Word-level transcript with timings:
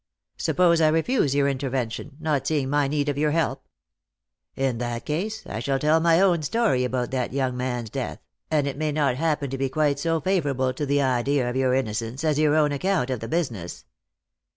"Suppose 0.37 0.81
I 0.81 0.87
refuse 0.87 1.35
your 1.35 1.47
intervention, 1.47 2.17
not 2.19 2.47
seeing 2.47 2.71
my 2.71 2.87
need 2.87 3.07
of 3.07 3.19
your 3.19 3.29
help?"" 3.29 3.67
In 4.55 4.79
that 4.79 5.05
case, 5.05 5.45
I 5.45 5.59
shall 5.59 5.77
tell 5.77 5.99
my 5.99 6.19
own 6.19 6.41
story 6.41 6.83
about 6.83 7.11
that 7.11 7.33
young 7.33 7.55
man's 7.55 7.91
death; 7.91 8.17
and 8.49 8.65
it 8.65 8.79
may 8.79 8.91
not 8.91 9.17
happen 9.17 9.51
to 9.51 9.59
be 9.59 9.69
quite 9.69 9.99
so 9.99 10.19
favourable 10.19 10.73
to 10.73 10.87
the 10.87 11.03
idea 11.03 11.47
of 11.47 11.55
your 11.55 11.75
innocence 11.75 12.23
as 12.23 12.39
your 12.39 12.55
own 12.55 12.71
account 12.71 13.11
of 13.11 13.19
the 13.19 13.27
business." 13.27 13.85